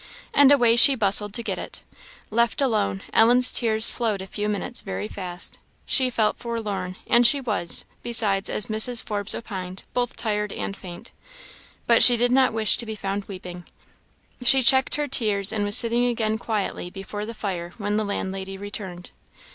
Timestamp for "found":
12.95-13.25